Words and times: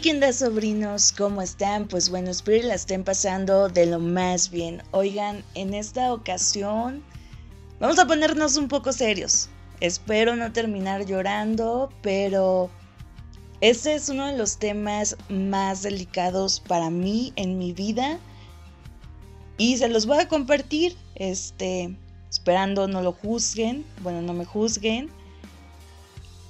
¿qué 0.00 0.12
onda, 0.12 0.32
sobrinos? 0.32 1.12
¿Cómo 1.12 1.42
están? 1.42 1.88
Pues 1.88 2.08
bueno, 2.08 2.30
espero 2.30 2.60
que 2.60 2.68
la 2.68 2.74
estén 2.74 3.02
pasando 3.02 3.68
de 3.68 3.86
lo 3.86 3.98
más 3.98 4.48
bien. 4.48 4.80
Oigan, 4.92 5.42
en 5.54 5.74
esta 5.74 6.12
ocasión 6.12 7.02
vamos 7.80 7.98
a 7.98 8.06
ponernos 8.06 8.56
un 8.56 8.68
poco 8.68 8.92
serios. 8.92 9.48
Espero 9.80 10.36
no 10.36 10.52
terminar 10.52 11.04
llorando, 11.04 11.92
pero 12.00 12.70
este 13.60 13.94
es 13.94 14.08
uno 14.08 14.26
de 14.26 14.38
los 14.38 14.58
temas 14.58 15.16
más 15.28 15.82
delicados 15.82 16.60
para 16.60 16.90
mí 16.90 17.32
en 17.34 17.58
mi 17.58 17.72
vida. 17.72 18.20
Y 19.56 19.78
se 19.78 19.88
los 19.88 20.06
voy 20.06 20.18
a 20.18 20.28
compartir, 20.28 20.96
este, 21.16 21.96
esperando 22.30 22.86
no 22.86 23.02
lo 23.02 23.12
juzguen, 23.12 23.84
bueno, 24.02 24.22
no 24.22 24.32
me 24.32 24.44
juzguen, 24.44 25.10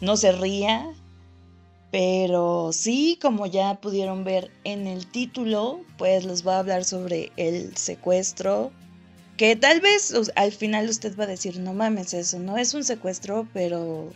no 0.02 0.18
se 0.18 0.32
ría, 0.32 0.92
pero 1.90 2.70
sí, 2.72 3.18
como 3.20 3.46
ya 3.46 3.80
pudieron 3.80 4.24
ver 4.24 4.50
en 4.64 4.86
el 4.86 5.06
título, 5.06 5.80
pues 5.96 6.24
les 6.24 6.42
voy 6.42 6.54
a 6.54 6.58
hablar 6.58 6.84
sobre 6.84 7.32
el 7.36 7.76
secuestro. 7.76 8.70
Que 9.38 9.56
tal 9.56 9.80
vez 9.80 10.12
al 10.34 10.52
final 10.52 10.88
usted 10.88 11.16
va 11.18 11.24
a 11.24 11.28
decir, 11.28 11.60
no 11.60 11.72
mames, 11.72 12.12
eso 12.12 12.38
no 12.38 12.58
es 12.58 12.74
un 12.74 12.84
secuestro, 12.84 13.48
pero 13.54 14.10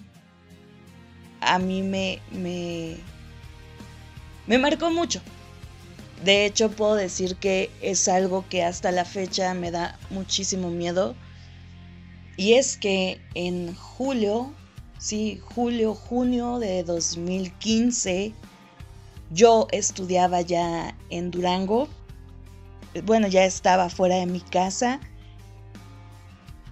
a 1.41 1.59
mí 1.59 1.83
me, 1.83 2.21
me, 2.33 2.97
me 4.47 4.59
marcó 4.59 4.91
mucho. 4.91 5.23
De 6.25 6.45
hecho, 6.45 6.71
puedo 6.71 6.95
decir 6.95 7.37
que 7.37 7.71
es 7.81 8.07
algo 8.07 8.45
que 8.49 8.63
hasta 8.63 8.93
la 8.93 9.05
fecha 9.05 9.55
me 9.55 9.71
da 9.71 9.99
muchísimo 10.11 10.71
miedo. 10.71 11.15
Y 12.37 12.55
es 12.55 12.77
que 12.77 13.21
en 13.35 13.75
julio 13.75 14.53
sí, 15.03 15.41
julio, 15.55 15.95
junio 15.95 16.61
de 16.61 16.85
2015, 16.85 18.33
yo 19.33 19.67
estudiaba 19.73 20.43
ya 20.43 20.97
en 21.11 21.33
Durango. 21.33 21.89
Bueno, 23.05 23.27
ya 23.27 23.45
estaba 23.45 23.91
fuera 23.91 24.17
de 24.17 24.27
mi 24.27 24.41
casa. 24.41 25.01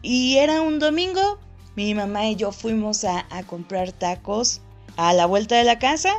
Y 0.02 0.36
era 0.36 0.62
un 0.62 0.78
domingo. 0.78 1.38
Mi 1.74 1.94
mamá 1.94 2.28
y 2.28 2.36
yo 2.36 2.52
fuimos 2.52 3.04
a, 3.04 3.26
comprar 3.46 3.92
tacos 3.92 4.60
a 4.96 5.12
la 5.12 5.26
vuelta 5.26 5.56
de 5.56 5.64
la 5.64 5.80
casa. 5.80 6.12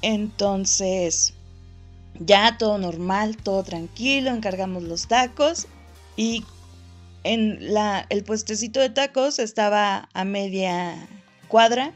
Entonces, 0.00 1.34
ya 2.18 2.56
todo 2.56 2.78
normal, 2.78 3.36
todo 3.36 3.62
tranquilo, 3.62 4.30
encargamos 4.30 4.84
los 4.84 5.06
tacos. 5.06 5.66
Y 6.16 6.44
en 7.24 7.74
la, 7.74 8.06
el 8.08 8.24
puestecito 8.24 8.80
de 8.80 8.88
tacos 8.88 9.38
estaba 9.38 10.08
a 10.14 10.24
media 10.24 11.08
cuadra 11.48 11.92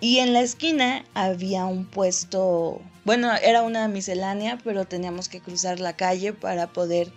y 0.00 0.18
en 0.18 0.32
la 0.32 0.40
esquina 0.40 1.04
había 1.12 1.66
un 1.66 1.84
puesto, 1.84 2.80
bueno, 3.04 3.30
era 3.34 3.62
una 3.62 3.86
miscelánea, 3.86 4.58
pero 4.64 4.86
teníamos 4.86 5.28
que 5.28 5.40
cruzar 5.40 5.78
la 5.78 5.94
calle 5.94 6.32
para 6.32 6.68
poder 6.68 7.12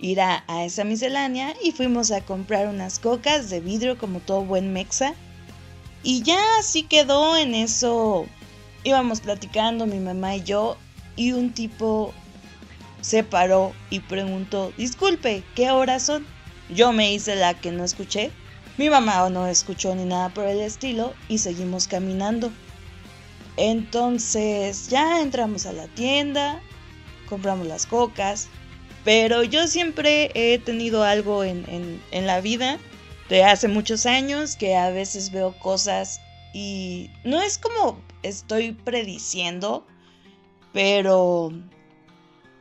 ir 0.00 0.20
a, 0.20 0.44
esa 0.64 0.84
miscelánea 0.84 1.54
y 1.62 1.72
fuimos 1.72 2.12
a 2.12 2.20
comprar 2.20 2.68
unas 2.68 3.00
cocas 3.00 3.50
de 3.50 3.60
vidrio 3.60 3.98
como 3.98 4.20
todo 4.20 4.44
buen 4.44 4.72
mexa. 4.72 5.14
Y 6.02 6.22
ya 6.22 6.38
así 6.58 6.84
quedó 6.84 7.36
en 7.36 7.54
eso. 7.54 8.26
Íbamos 8.84 9.20
platicando 9.20 9.86
mi 9.86 9.98
mamá 9.98 10.36
y 10.36 10.44
yo 10.44 10.78
y 11.16 11.32
un 11.32 11.52
tipo 11.52 12.14
se 13.00 13.24
paró 13.24 13.72
y 13.90 14.00
preguntó, 14.00 14.72
disculpe, 14.78 15.42
¿qué 15.54 15.70
horas 15.70 16.04
son? 16.04 16.24
Yo 16.70 16.92
me 16.92 17.12
hice 17.12 17.34
la 17.34 17.54
que 17.54 17.72
no 17.72 17.84
escuché 17.84 18.30
mi 18.80 18.88
mamá 18.88 19.28
no 19.28 19.46
escuchó 19.46 19.94
ni 19.94 20.06
nada 20.06 20.30
por 20.30 20.46
el 20.46 20.58
estilo 20.58 21.12
y 21.28 21.36
seguimos 21.36 21.86
caminando. 21.86 22.50
Entonces 23.58 24.88
ya 24.88 25.20
entramos 25.20 25.66
a 25.66 25.74
la 25.74 25.86
tienda, 25.88 26.62
compramos 27.28 27.66
las 27.66 27.84
cocas, 27.84 28.48
pero 29.04 29.42
yo 29.42 29.68
siempre 29.68 30.30
he 30.32 30.58
tenido 30.58 31.04
algo 31.04 31.44
en, 31.44 32.00
en 32.10 32.26
la 32.26 32.40
vida 32.40 32.78
de 33.28 33.44
hace 33.44 33.68
muchos 33.68 34.06
años 34.06 34.56
que 34.56 34.74
a 34.74 34.88
veces 34.88 35.30
veo 35.30 35.52
cosas 35.58 36.22
y 36.54 37.10
no 37.22 37.38
es 37.42 37.58
como 37.58 38.00
estoy 38.22 38.72
prediciendo, 38.72 39.86
pero 40.72 41.52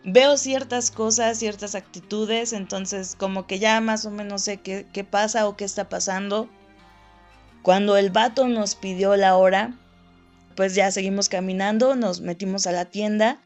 veo 0.04 0.38
ciertas 0.38 0.92
cosas, 0.92 1.40
ciertas 1.40 1.76
actitudes, 1.76 2.54
entonces 2.54 3.16
como 3.16 3.48
que 3.48 3.60
ya 3.60 3.82
más 3.82 4.06
o 4.06 4.12
menos 4.12 4.44
sé 4.44 4.58
qué, 4.58 4.86
qué 4.92 5.04
pasa 5.04 5.48
o 5.48 5.56
qué 5.58 5.66
está 5.66 5.90
pasando. 5.90 6.50
Cuando 7.62 7.98
el 7.98 8.10
vato 8.10 8.48
nos 8.48 8.76
pidió 8.76 9.16
la 9.16 9.36
hora, 9.36 9.78
pues 10.56 10.76
ya 10.76 10.92
seguimos 10.92 11.30
caminando, 11.30 11.96
nos 11.96 12.22
metimos 12.22 12.68
a 12.68 12.72
la 12.72 12.86
tienda. 12.86 13.42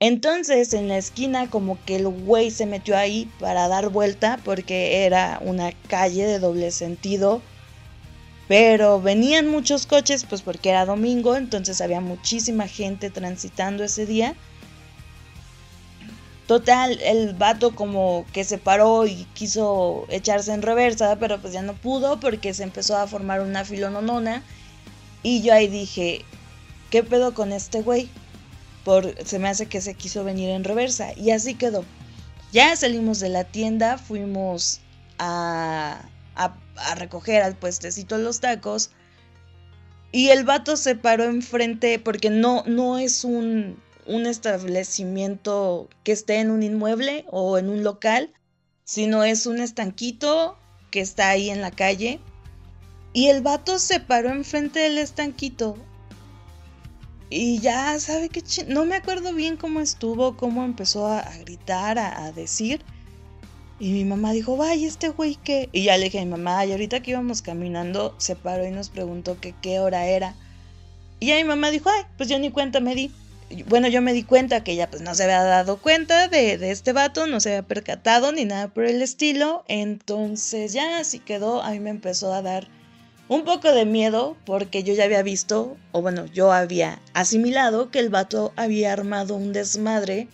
Entonces 0.00 0.74
en 0.74 0.88
la 0.88 0.96
esquina 0.96 1.50
como 1.50 1.82
que 1.84 1.96
el 1.96 2.06
güey 2.06 2.50
se 2.50 2.66
metió 2.66 2.96
ahí 2.96 3.30
para 3.40 3.66
dar 3.66 3.88
vuelta 3.88 4.38
porque 4.44 5.04
era 5.04 5.40
una 5.42 5.72
calle 5.88 6.24
de 6.24 6.38
doble 6.38 6.70
sentido. 6.70 7.42
Pero 8.46 9.00
venían 9.00 9.48
muchos 9.48 9.86
coches 9.86 10.24
pues 10.24 10.42
porque 10.42 10.70
era 10.70 10.86
domingo, 10.86 11.36
entonces 11.36 11.80
había 11.80 12.00
muchísima 12.00 12.68
gente 12.68 13.10
transitando 13.10 13.84
ese 13.84 14.06
día. 14.06 14.34
Total, 16.48 16.98
el 17.02 17.34
vato 17.34 17.74
como 17.74 18.24
que 18.32 18.42
se 18.42 18.56
paró 18.56 19.06
y 19.06 19.26
quiso 19.34 20.06
echarse 20.08 20.54
en 20.54 20.62
reversa, 20.62 21.18
pero 21.20 21.38
pues 21.42 21.52
ya 21.52 21.60
no 21.60 21.74
pudo 21.74 22.20
porque 22.20 22.54
se 22.54 22.62
empezó 22.62 22.96
a 22.96 23.06
formar 23.06 23.42
una 23.42 23.66
filononona. 23.66 24.42
Y 25.22 25.42
yo 25.42 25.52
ahí 25.52 25.68
dije, 25.68 26.24
¿qué 26.88 27.02
pedo 27.02 27.34
con 27.34 27.52
este 27.52 27.82
güey? 27.82 28.08
Por, 28.82 29.14
se 29.26 29.38
me 29.38 29.50
hace 29.50 29.66
que 29.66 29.82
se 29.82 29.92
quiso 29.92 30.24
venir 30.24 30.48
en 30.48 30.64
reversa. 30.64 31.12
Y 31.18 31.32
así 31.32 31.52
quedó. 31.54 31.84
Ya 32.50 32.74
salimos 32.76 33.20
de 33.20 33.28
la 33.28 33.44
tienda, 33.44 33.98
fuimos 33.98 34.80
a, 35.18 36.08
a, 36.34 36.94
recoger 36.94 37.42
al 37.42 37.56
puestecito 37.56 38.16
los 38.16 38.40
tacos. 38.40 38.90
Y 40.12 40.30
el 40.30 40.44
vato 40.44 40.78
se 40.78 40.94
paró 40.94 41.24
enfrente 41.24 41.98
porque 41.98 42.30
no, 42.30 42.64
no 42.66 42.96
es 42.96 43.22
un 43.22 43.76
un 44.08 44.26
establecimiento 44.26 45.88
que 46.02 46.12
esté 46.12 46.40
en 46.40 46.50
un 46.50 46.62
inmueble 46.62 47.24
o 47.30 47.58
en 47.58 47.68
un 47.68 47.84
local, 47.84 48.32
sino 48.84 49.22
es 49.22 49.46
un 49.46 49.60
estanquito 49.60 50.56
que 50.90 51.00
está 51.00 51.28
ahí 51.28 51.50
en 51.50 51.60
la 51.60 51.70
calle. 51.70 52.18
Y 53.12 53.28
el 53.28 53.42
vato 53.42 53.78
se 53.78 54.00
paró 54.00 54.30
enfrente 54.30 54.80
del 54.80 54.98
estanquito. 54.98 55.76
Y 57.30 57.58
ya, 57.58 57.98
¿sabe 58.00 58.30
qué? 58.30 58.42
No 58.66 58.86
me 58.86 58.96
acuerdo 58.96 59.34
bien 59.34 59.58
cómo 59.58 59.80
estuvo, 59.80 60.36
cómo 60.36 60.64
empezó 60.64 61.06
a, 61.06 61.22
gritar, 61.40 61.98
a, 61.98 62.32
decir. 62.32 62.80
Y 63.78 63.92
mi 63.92 64.04
mamá 64.04 64.32
dijo, 64.32 64.56
vaya, 64.56 64.86
este 64.86 65.10
güey 65.10 65.36
qué. 65.36 65.68
Y 65.72 65.84
ya 65.84 65.98
le 65.98 66.04
dije 66.04 66.20
a 66.20 66.24
mi 66.24 66.30
mamá, 66.30 66.64
y 66.64 66.72
ahorita 66.72 67.00
que 67.00 67.10
íbamos 67.10 67.42
caminando, 67.42 68.14
se 68.18 68.36
paró 68.36 68.66
y 68.66 68.70
nos 68.70 68.88
preguntó 68.88 69.38
que 69.38 69.54
qué 69.60 69.80
hora 69.80 70.06
era. 70.06 70.34
Y 71.20 71.26
ya 71.26 71.36
mi 71.36 71.44
mamá 71.44 71.70
dijo, 71.70 71.90
ay, 71.90 72.04
pues 72.16 72.30
yo 72.30 72.38
ni 72.38 72.50
cuenta 72.50 72.80
me 72.80 72.94
di 72.94 73.12
bueno, 73.66 73.88
yo 73.88 74.02
me 74.02 74.12
di 74.12 74.22
cuenta 74.22 74.62
que 74.62 74.72
ella 74.72 74.90
pues 74.90 75.02
no 75.02 75.14
se 75.14 75.24
había 75.24 75.42
dado 75.42 75.78
cuenta 75.78 76.28
de, 76.28 76.58
de, 76.58 76.70
este 76.70 76.92
vato, 76.92 77.26
no 77.26 77.40
se 77.40 77.50
había 77.50 77.62
percatado 77.62 78.32
ni 78.32 78.44
nada 78.44 78.68
por 78.68 78.84
el 78.84 79.00
estilo. 79.02 79.64
Entonces 79.68 80.72
ya 80.72 80.98
así 80.98 81.18
quedó, 81.18 81.62
a 81.62 81.70
mí 81.70 81.80
me 81.80 81.90
empezó 81.90 82.32
a 82.32 82.42
dar 82.42 82.68
un 83.28 83.44
poco 83.44 83.72
de 83.72 83.84
miedo 83.84 84.36
porque 84.44 84.82
yo 84.82 84.94
ya 84.94 85.04
había 85.04 85.22
visto, 85.22 85.76
o 85.92 86.02
bueno, 86.02 86.26
yo 86.26 86.52
había 86.52 87.00
asimilado 87.14 87.90
que 87.90 87.98
el 87.98 88.08
vato 88.08 88.52
había 88.56 88.92
armado 88.92 89.34
un 89.34 89.52
desmadre 89.52 90.28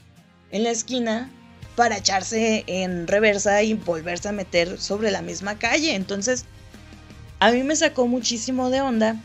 en 0.50 0.62
la 0.62 0.70
esquina 0.70 1.30
para 1.76 1.98
echarse 1.98 2.64
en 2.66 3.06
reversa 3.06 3.62
y 3.62 3.74
volverse 3.74 4.28
a 4.28 4.32
meter 4.32 4.80
sobre 4.80 5.10
la 5.10 5.22
misma 5.22 5.58
calle. 5.58 5.94
Entonces, 5.94 6.44
a 7.40 7.50
mí 7.50 7.62
me 7.64 7.76
sacó 7.76 8.06
muchísimo 8.06 8.70
de 8.70 8.80
onda 8.80 9.16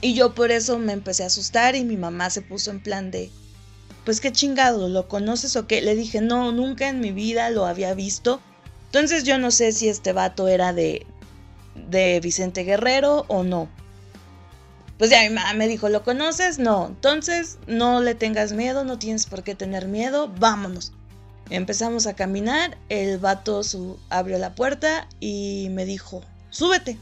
y 0.00 0.14
yo 0.14 0.34
por 0.34 0.50
eso 0.50 0.78
me 0.78 0.92
empecé 0.92 1.24
a 1.24 1.26
asustar 1.26 1.74
y 1.74 1.84
mi 1.84 1.96
mamá 1.96 2.30
se 2.30 2.42
puso 2.42 2.70
en 2.70 2.80
plan 2.80 3.10
de, 3.10 3.30
pues 4.04 4.20
qué 4.20 4.32
chingado, 4.32 4.88
¿lo 4.88 5.08
conoces 5.08 5.56
o 5.56 5.66
qué? 5.66 5.82
Le 5.82 5.94
dije, 5.94 6.20
no, 6.20 6.52
nunca 6.52 6.88
en 6.88 7.00
mi 7.00 7.10
vida 7.10 7.50
lo 7.50 7.66
había 7.66 7.94
visto. 7.94 8.40
Entonces 8.86 9.24
yo 9.24 9.38
no 9.38 9.50
sé 9.50 9.72
si 9.72 9.88
este 9.88 10.12
vato 10.12 10.48
era 10.48 10.72
de, 10.72 11.04
de 11.74 12.20
Vicente 12.20 12.64
Guerrero 12.64 13.24
o 13.28 13.42
no. 13.42 13.68
Pues 14.98 15.10
ya 15.10 15.22
mi 15.22 15.30
mamá 15.30 15.52
me 15.54 15.68
dijo, 15.68 15.88
¿lo 15.88 16.02
conoces? 16.04 16.58
No. 16.58 16.86
Entonces 16.86 17.58
no 17.66 18.00
le 18.00 18.14
tengas 18.14 18.52
miedo, 18.52 18.84
no 18.84 18.98
tienes 18.98 19.26
por 19.26 19.42
qué 19.42 19.54
tener 19.54 19.88
miedo, 19.88 20.28
vámonos. 20.38 20.92
Empezamos 21.50 22.06
a 22.06 22.14
caminar, 22.14 22.76
el 22.88 23.18
vato 23.18 23.62
su, 23.62 23.98
abrió 24.10 24.38
la 24.38 24.54
puerta 24.54 25.08
y 25.18 25.68
me 25.70 25.84
dijo, 25.84 26.22
súbete. 26.50 26.98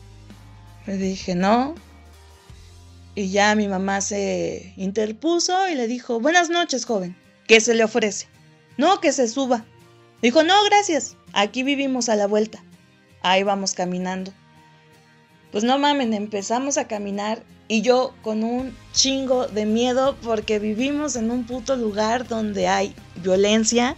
Le 0.87 0.97
dije, 0.97 1.35
no, 1.35 1.75
y 3.17 3.31
ya 3.31 3.55
mi 3.55 3.67
mamá 3.67 4.03
se 4.03 4.75
interpuso 4.77 5.69
y 5.69 5.75
le 5.75 5.89
dijo, 5.89 6.21
buenas 6.21 6.51
noches, 6.51 6.85
joven, 6.85 7.17
¿qué 7.49 7.61
se 7.61 7.75
le 7.75 7.83
ofrece? 7.83 8.29
No, 8.77 9.01
que 9.01 9.11
se 9.11 9.27
suba. 9.27 9.65
Dijo, 10.21 10.43
no, 10.43 10.55
gracias, 10.65 11.17
aquí 11.33 11.63
vivimos 11.63 12.11
a 12.11 12.17
la 12.17 12.27
vuelta. 12.27 12.63
Ahí 13.23 13.43
vamos 13.43 13.73
caminando. 13.73 14.33
Pues 15.51 15.65
no 15.65 15.79
mamen, 15.79 16.13
empezamos 16.13 16.77
a 16.77 16.87
caminar 16.87 17.43
y 17.69 17.81
yo 17.81 18.15
con 18.23 18.45
un 18.45 18.77
chingo 18.93 19.47
de 19.47 19.65
miedo 19.65 20.15
porque 20.23 20.59
vivimos 20.59 21.17
en 21.17 21.31
un 21.31 21.45
puto 21.45 21.75
lugar 21.75 22.29
donde 22.29 22.69
hay 22.69 22.95
violencia, 23.23 23.97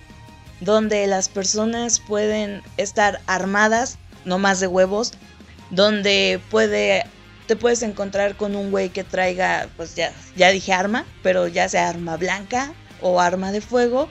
donde 0.61 1.09
las 1.09 1.29
personas 1.29 1.99
pueden 1.99 2.63
estar 2.77 3.21
armadas, 3.27 3.99
no 4.25 4.39
más 4.39 4.61
de 4.61 4.69
huevos, 4.69 5.13
donde 5.71 6.41
puede 6.53 7.05
te 7.49 7.57
puedes 7.57 7.83
encontrar 7.83 8.37
con 8.37 8.55
un 8.55 8.71
güey 8.71 8.91
que 8.91 9.03
traiga, 9.03 9.69
pues 9.77 9.97
ya, 9.97 10.13
ya 10.37 10.51
dije 10.51 10.73
arma, 10.73 11.07
pero 11.23 11.49
ya 11.49 11.69
sea 11.69 11.89
arma 11.89 12.17
blanca 12.19 12.75
o 13.01 13.21
arma 13.21 13.53
de 13.53 13.63
fuego, 13.63 14.09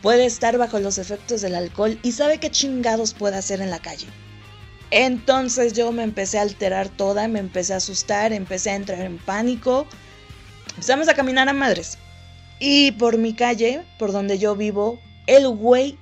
puede 0.00 0.24
estar 0.24 0.56
bajo 0.56 0.80
los 0.80 0.96
efectos 0.96 1.42
del 1.42 1.54
alcohol 1.54 1.98
y 2.02 2.12
sabe 2.12 2.38
qué 2.38 2.50
chingados 2.50 3.12
puede 3.12 3.36
hacer 3.36 3.60
en 3.60 3.70
la 3.70 3.80
calle. 3.80 4.06
Entonces 4.90 5.74
yo 5.74 5.92
me 5.92 6.02
empecé 6.02 6.38
a 6.38 6.42
alterar 6.42 6.88
toda, 6.88 7.28
me 7.28 7.38
empecé 7.38 7.74
a 7.74 7.76
asustar, 7.76 8.32
empecé 8.32 8.70
a 8.70 8.76
entrar 8.76 9.02
en 9.02 9.18
pánico. 9.18 9.86
Empezamos 10.70 11.08
a 11.08 11.14
caminar 11.14 11.48
a 11.48 11.52
madres. 11.52 11.98
Y 12.58 12.92
por 12.92 13.18
mi 13.18 13.34
calle, 13.34 13.82
por 13.98 14.10
donde 14.10 14.38
yo 14.38 14.56
vivo, 14.56 14.98
el 15.26 15.48
güey 15.48 15.98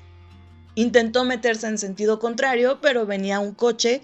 intentó 0.77 1.25
meterse 1.25 1.67
en 1.67 1.77
sentido 1.77 2.21
contrario, 2.21 2.79
pero 2.81 3.05
venía 3.05 3.41
un 3.41 3.53
coche. 3.53 4.01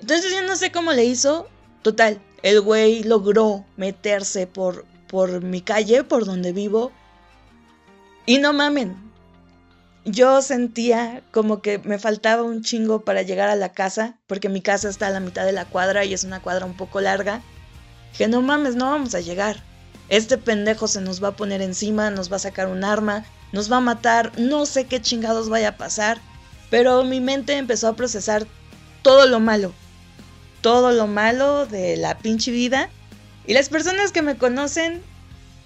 Entonces 0.00 0.32
yo 0.32 0.42
no 0.42 0.56
sé 0.56 0.72
cómo 0.72 0.92
le 0.92 1.04
hizo. 1.04 1.48
Total, 1.82 2.20
el 2.42 2.60
güey 2.60 3.02
logró 3.02 3.64
meterse 3.76 4.46
por, 4.46 4.84
por 5.08 5.42
mi 5.42 5.60
calle, 5.60 6.04
por 6.04 6.24
donde 6.24 6.52
vivo. 6.52 6.92
Y 8.26 8.38
no 8.38 8.52
mamen, 8.52 8.96
yo 10.04 10.40
sentía 10.42 11.22
como 11.32 11.60
que 11.60 11.78
me 11.78 11.98
faltaba 11.98 12.42
un 12.42 12.62
chingo 12.62 13.02
para 13.02 13.22
llegar 13.22 13.48
a 13.48 13.56
la 13.56 13.72
casa, 13.72 14.16
porque 14.26 14.48
mi 14.48 14.60
casa 14.60 14.88
está 14.88 15.08
a 15.08 15.10
la 15.10 15.20
mitad 15.20 15.44
de 15.44 15.52
la 15.52 15.64
cuadra 15.64 16.04
y 16.04 16.14
es 16.14 16.24
una 16.24 16.40
cuadra 16.40 16.66
un 16.66 16.76
poco 16.76 17.00
larga. 17.00 17.42
Que 18.16 18.28
no 18.28 18.40
mames, 18.40 18.74
no 18.74 18.90
vamos 18.90 19.14
a 19.14 19.20
llegar. 19.20 19.62
Este 20.08 20.38
pendejo 20.38 20.88
se 20.88 21.00
nos 21.00 21.22
va 21.22 21.28
a 21.28 21.36
poner 21.36 21.60
encima, 21.60 22.10
nos 22.10 22.32
va 22.32 22.36
a 22.36 22.40
sacar 22.40 22.68
un 22.68 22.84
arma, 22.84 23.24
nos 23.52 23.70
va 23.70 23.76
a 23.76 23.80
matar, 23.80 24.32
no 24.38 24.64
sé 24.64 24.86
qué 24.86 25.02
chingados 25.02 25.50
vaya 25.50 25.70
a 25.70 25.76
pasar, 25.76 26.18
pero 26.70 27.04
mi 27.04 27.20
mente 27.20 27.56
empezó 27.56 27.88
a 27.88 27.96
procesar 27.96 28.46
todo 29.02 29.26
lo 29.26 29.40
malo, 29.40 29.72
todo 30.60 30.92
lo 30.92 31.06
malo 31.06 31.66
de 31.66 31.96
la 31.96 32.18
pinche 32.18 32.50
vida. 32.50 32.90
Y 33.46 33.54
las 33.54 33.68
personas 33.68 34.12
que 34.12 34.22
me 34.22 34.36
conocen 34.36 35.02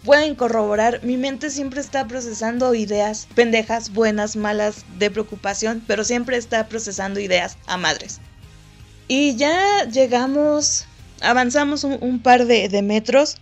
pueden 0.04 0.34
corroborar, 0.34 1.00
mi 1.02 1.16
mente 1.16 1.50
siempre 1.50 1.80
está 1.80 2.06
procesando 2.06 2.74
ideas 2.74 3.28
pendejas, 3.34 3.92
buenas, 3.92 4.36
malas, 4.36 4.84
de 4.98 5.10
preocupación, 5.10 5.82
pero 5.86 6.04
siempre 6.04 6.36
está 6.36 6.68
procesando 6.68 7.20
ideas 7.20 7.56
a 7.66 7.76
madres. 7.76 8.20
Y 9.08 9.36
ya 9.36 9.84
llegamos, 9.90 10.86
avanzamos 11.20 11.84
un, 11.84 12.22
par 12.22 12.46
de, 12.46 12.82
metros, 12.82 13.36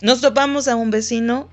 nos 0.00 0.20
topamos 0.20 0.68
a 0.68 0.76
un 0.76 0.90
vecino 0.90 1.48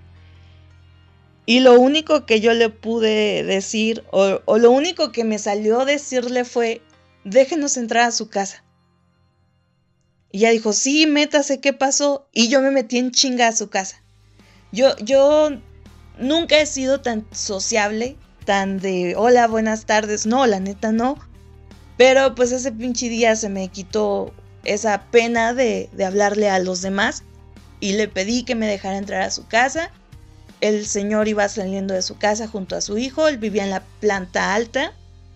y 1.46 1.62
lo 1.62 1.80
único 1.80 2.25
que 2.25 2.42
yo 2.42 2.54
le 2.54 2.69
pude 2.69 3.44
decir, 3.44 4.04
o, 4.12 4.42
lo 4.58 4.72
único 4.72 5.12
que 5.12 5.24
me 5.24 5.40
salió 5.40 5.86
decirle 5.86 6.46
fue, 6.46 6.81
déjenos 7.24 7.78
entrar 7.78 8.08
a 8.08 8.12
su 8.12 8.30
casa. 8.30 8.63
Y 10.31 10.39
ella 10.39 10.51
dijo, 10.51 10.74
sí, 10.74 11.07
métase, 11.07 11.60
¿qué 11.60 11.74
pasó? 11.74 12.28
Y 12.31 12.48
yo 12.48 12.62
me 12.62 12.72
metí 12.72 12.98
en 12.98 13.12
chinga 13.12 13.48
a 13.48 13.56
su 13.56 13.69
casa. 13.69 14.01
Yo, 14.72 14.95
yo 14.98 15.50
nunca 16.18 16.60
he 16.60 16.66
sido 16.66 17.01
tan 17.01 17.25
sociable, 17.31 18.16
tan 18.45 18.80
de 18.80 19.16
hola, 19.18 19.48
buenas 19.48 19.86
tardes. 19.86 20.25
No, 20.25 20.48
la 20.48 20.60
neta 20.60 20.94
no. 20.94 21.18
Pero 21.98 22.33
pues 22.33 22.51
ese 22.54 22.72
pinche 22.72 23.10
día 23.10 23.36
se 23.36 23.50
me 23.50 23.68
quitó 23.68 24.33
esa 24.63 25.04
pena 25.12 25.54
de, 25.54 25.89
de 25.92 26.06
hablarle 26.06 26.50
a 26.50 26.60
los 26.60 26.81
demás 26.81 27.24
y 27.80 27.94
le 27.94 28.07
pedí 28.07 28.44
que 28.44 28.56
me 28.56 28.68
dejara 28.68 28.98
entrar 28.98 29.22
a 29.22 29.31
su 29.31 29.48
casa. 29.48 29.92
El 30.62 30.86
señor 30.86 31.27
iba 31.27 31.50
saliendo 31.50 31.94
de 31.94 32.04
su 32.04 32.18
casa 32.18 32.48
junto 32.48 32.75
a 32.77 32.81
su 32.81 32.98
hijo, 32.98 33.27
él 33.27 33.38
vivía 33.38 33.63
en 33.66 33.72
la 33.72 33.84
planta 34.00 34.54
alta. 34.54 34.94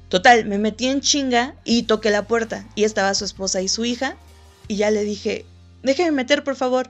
Total, 0.07 0.45
me 0.45 0.59
metí 0.59 0.87
en 0.87 1.01
chinga 1.01 1.55
y 1.65 1.83
toqué 1.83 2.11
la 2.11 2.27
puerta 2.27 2.65
y 2.75 2.85
estaba 2.85 3.13
su 3.15 3.25
esposa 3.25 3.61
y 3.61 3.67
su 3.67 3.83
hija 3.83 4.15
y 4.67 4.77
ya 4.77 4.91
le 4.91 5.03
dije, 5.03 5.45
déjeme 5.83 6.11
meter 6.11 6.43
por 6.43 6.55
favor. 6.55 6.89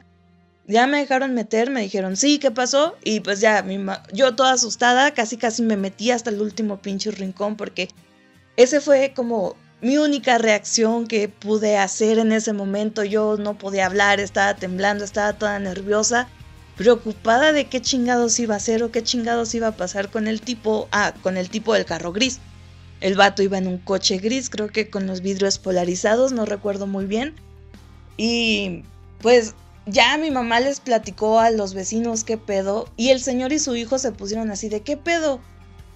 Ya 0.67 0.87
me 0.87 0.97
dejaron 0.97 1.35
meter, 1.35 1.69
me 1.69 1.81
dijeron, 1.81 2.15
sí, 2.15 2.39
¿qué 2.39 2.49
pasó? 2.49 2.95
Y 3.03 3.19
pues 3.19 3.39
ya, 3.39 3.63
yo 4.13 4.35
toda 4.35 4.53
asustada, 4.53 5.13
casi 5.13 5.37
casi 5.37 5.61
me 5.61 5.77
metí 5.77 6.09
hasta 6.09 6.31
el 6.31 6.41
último 6.41 6.81
pinche 6.81 7.11
rincón 7.11 7.55
porque 7.55 7.89
ese 8.57 8.81
fue 8.81 9.13
como 9.15 9.55
mi 9.81 9.97
única 9.97 10.39
reacción 10.39 11.05
que 11.05 11.29
pude 11.29 11.77
hacer 11.77 12.17
en 12.17 12.31
ese 12.31 12.53
momento. 12.53 13.03
Yo 13.03 13.37
no 13.37 13.57
podía 13.57 13.85
hablar, 13.85 14.19
estaba 14.19 14.55
temblando, 14.55 15.03
estaba 15.03 15.33
toda 15.33 15.59
nerviosa, 15.59 16.27
preocupada 16.75 17.51
de 17.51 17.65
qué 17.65 17.81
chingados 17.81 18.39
iba 18.39 18.55
a 18.55 18.57
hacer 18.57 18.81
o 18.81 18.91
qué 18.91 19.03
chingados 19.03 19.53
iba 19.53 19.67
a 19.67 19.77
pasar 19.77 20.09
con 20.09 20.27
el 20.27 20.41
tipo, 20.41 20.87
ah, 20.91 21.13
con 21.21 21.37
el 21.37 21.49
tipo 21.49 21.75
del 21.75 21.85
carro 21.85 22.11
gris. 22.11 22.39
El 23.01 23.15
vato 23.15 23.43
iba 23.43 23.59
en 23.59 23.67
un 23.67 23.77
coche 23.77 24.17
gris, 24.17 24.49
creo 24.49 24.69
que 24.69 24.89
con 24.89 25.05
los 25.05 25.21
vidrios 25.21 25.59
polarizados, 25.59 26.31
no 26.31 26.45
recuerdo 26.45 26.87
muy 26.87 27.05
bien. 27.05 27.35
Y 28.17 28.83
pues 29.21 29.55
ya 29.85 30.17
mi 30.17 30.31
mamá 30.31 30.59
les 30.59 30.79
platicó 30.79 31.39
a 31.39 31.51
los 31.51 31.73
vecinos 31.73 32.23
qué 32.23 32.37
pedo 32.37 32.89
y 32.97 33.09
el 33.09 33.19
señor 33.19 33.53
y 33.53 33.59
su 33.59 33.75
hijo 33.75 33.99
se 33.99 34.11
pusieron 34.11 34.49
así 34.51 34.69
de 34.69 34.81
qué 34.81 34.97
pedo. 34.97 35.39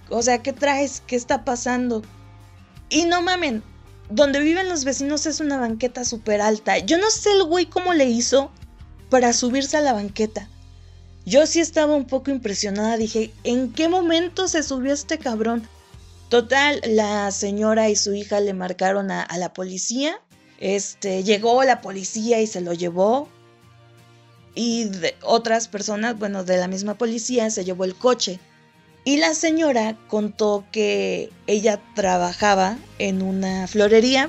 O 0.08 0.22
sea, 0.22 0.42
¿qué 0.42 0.52
traes? 0.52 1.02
¿Qué 1.06 1.16
está 1.16 1.44
pasando? 1.44 2.02
Y 2.88 3.04
no 3.04 3.22
mamen, 3.22 3.62
donde 4.10 4.40
viven 4.40 4.68
los 4.68 4.84
vecinos 4.84 5.26
es 5.26 5.40
una 5.40 5.58
banqueta 5.58 6.04
súper 6.04 6.40
alta. 6.40 6.78
Yo 6.78 6.98
no 6.98 7.10
sé 7.10 7.30
el 7.32 7.44
güey 7.44 7.66
cómo 7.66 7.94
le 7.94 8.06
hizo 8.06 8.50
para 9.08 9.32
subirse 9.32 9.76
a 9.76 9.80
la 9.80 9.92
banqueta. 9.92 10.48
Yo 11.26 11.46
sí 11.46 11.60
estaba 11.60 11.94
un 11.94 12.06
poco 12.06 12.30
impresionada, 12.30 12.96
dije, 12.96 13.32
¿en 13.44 13.72
qué 13.72 13.88
momento 13.88 14.48
se 14.48 14.62
subió 14.62 14.92
este 14.92 15.18
cabrón? 15.18 15.68
Total, 16.28 16.80
la 16.84 17.30
señora 17.30 17.88
y 17.88 17.96
su 17.96 18.14
hija 18.14 18.40
le 18.40 18.54
marcaron 18.54 19.10
a, 19.10 19.22
a 19.22 19.38
la 19.38 19.52
policía. 19.52 20.20
Este, 20.60 21.24
llegó 21.24 21.64
la 21.64 21.80
policía 21.80 22.40
y 22.40 22.46
se 22.46 22.60
lo 22.60 22.72
llevó 22.74 23.28
y 24.54 24.84
de 24.84 25.14
otras 25.22 25.68
personas, 25.68 26.18
bueno, 26.18 26.44
de 26.44 26.56
la 26.56 26.68
misma 26.68 26.94
policía, 26.94 27.50
se 27.50 27.64
llevó 27.64 27.84
el 27.84 27.94
coche. 27.94 28.40
Y 29.04 29.16
la 29.16 29.34
señora 29.34 29.96
contó 30.08 30.64
que 30.72 31.30
ella 31.46 31.80
trabajaba 31.94 32.76
en 32.98 33.22
una 33.22 33.66
florería 33.66 34.28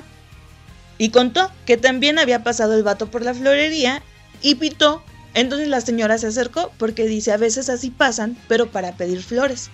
y 0.96 1.10
contó 1.10 1.50
que 1.66 1.76
también 1.76 2.18
había 2.18 2.42
pasado 2.42 2.74
el 2.74 2.82
vato 2.82 3.10
por 3.10 3.22
la 3.22 3.34
florería 3.34 4.02
y 4.40 4.54
pitó. 4.54 5.02
Entonces 5.34 5.68
la 5.68 5.80
señora 5.80 6.18
se 6.18 6.28
acercó 6.28 6.72
porque 6.78 7.06
dice 7.06 7.32
a 7.32 7.36
veces 7.36 7.68
así 7.68 7.90
pasan, 7.90 8.38
pero 8.48 8.70
para 8.70 8.96
pedir 8.96 9.22
flores. 9.22 9.70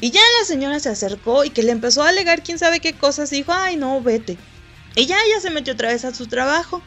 Y 0.00 0.10
ya 0.10 0.20
la 0.40 0.46
señora 0.46 0.80
se 0.80 0.88
acercó 0.88 1.44
y 1.44 1.50
que 1.50 1.62
le 1.62 1.72
empezó 1.72 2.02
a 2.02 2.08
alegar 2.08 2.42
quién 2.42 2.58
sabe 2.58 2.80
qué 2.80 2.92
cosas 2.92 3.30
dijo, 3.30 3.52
ay 3.52 3.76
no, 3.76 4.02
vete. 4.02 4.36
Y 4.94 5.06
ya 5.06 5.16
ella 5.26 5.40
se 5.40 5.50
metió 5.50 5.74
otra 5.74 5.88
vez 5.88 6.04
a 6.04 6.14
su 6.14 6.26
trabajo. 6.26 6.82